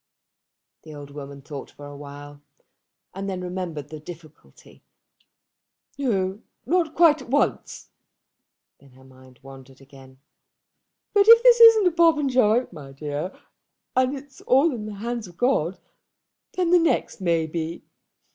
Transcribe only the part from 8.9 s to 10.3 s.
her mind wandered again.